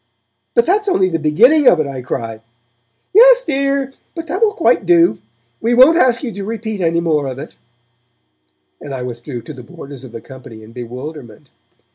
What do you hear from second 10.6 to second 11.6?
in bewilderment.